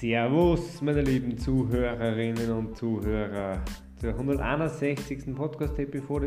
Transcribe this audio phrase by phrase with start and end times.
[0.00, 3.60] Servus, meine lieben Zuhörerinnen und Zuhörer,
[4.00, 5.34] zur 161.
[5.34, 6.26] Podcast-Episode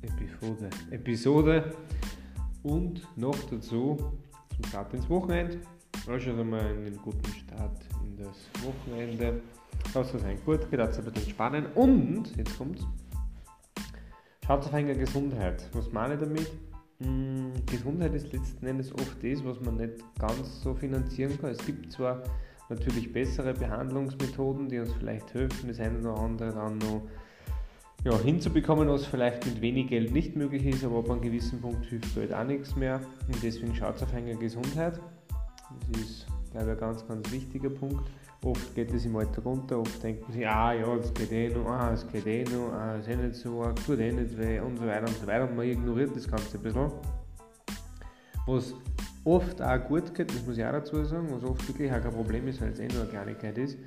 [0.00, 1.74] Episode, Episode
[2.62, 5.58] und noch dazu zum Start ins Wochenende.
[6.06, 9.42] Also einmal einen guten Start in das Wochenende.
[9.92, 12.86] Lasst es ein gut, geht es ein bisschen entspannen und, jetzt kommt's,
[14.46, 15.68] schaut auf eine Gesundheit.
[15.74, 16.50] Was meine ich damit?
[17.02, 21.50] Hm, Gesundheit ist letzten Endes oft das, was man nicht ganz so finanzieren kann.
[21.50, 22.22] Es gibt zwar
[22.74, 27.02] natürlich bessere Behandlungsmethoden, die uns vielleicht helfen, das eine oder andere dann noch
[28.04, 31.86] ja, hinzubekommen, was vielleicht mit wenig Geld nicht möglich ist, aber ab einem gewissen Punkt
[31.86, 33.00] hilft Geld auch nichts mehr.
[33.28, 35.00] Und deswegen schaut es auf eine Gesundheit.
[35.90, 38.10] Das ist, glaube ich, ein ganz, ganz wichtiger Punkt.
[38.44, 41.48] Oft geht es im Alter runter, oft denkt man sich, ah ja, das geht eh
[41.50, 44.36] noch, ah, das geht eh noch, ah, ist eh nicht so arg, tut eh nicht
[44.36, 45.48] weh und so weiter und so weiter.
[45.48, 46.90] Und man ignoriert das Ganze ein bisschen.
[48.48, 48.74] Was
[49.24, 52.12] oft auch gut geht, das muss ich auch dazu sagen, was oft wirklich auch kein
[52.12, 53.78] Problem ist, weil es eh nur eine Kleinigkeit ist.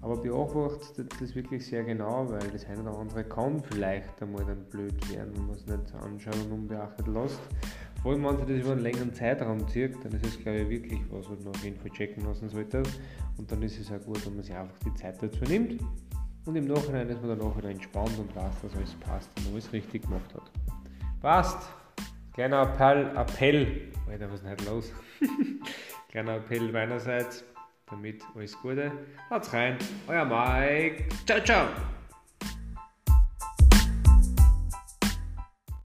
[0.00, 4.64] Aber beobachtet das wirklich sehr genau, weil das eine oder andere kann vielleicht einmal dann
[4.64, 7.38] blöd werden, wenn man es nicht anschaut und unbeachtet lässt.
[8.02, 10.70] Vor allem, wenn sich das über einen längeren Zeitraum zieht, dann ist es, glaube ich,
[10.70, 12.82] wirklich was, was man auf jeden Fall checken lassen sollte.
[13.38, 15.80] Und dann ist es auch gut, wenn man sich einfach die Zeit dazu nimmt.
[16.46, 19.52] Und im Nachhinein ist man dann auch wieder entspannt und weiß, dass alles passt und
[19.52, 20.50] alles richtig gemacht hat.
[21.20, 21.81] Passt!
[22.32, 24.92] Kleiner Appell, Appell, Alter, was ist denn heute los?
[26.10, 27.44] Kleiner Appell meinerseits,
[27.90, 28.90] damit alles Gute.
[29.28, 29.76] Haut's rein,
[30.08, 31.08] euer Mike.
[31.26, 31.66] Ciao, ciao!